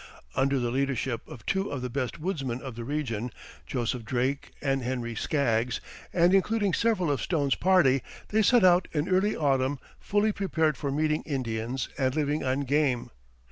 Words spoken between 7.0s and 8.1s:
of Stone's party,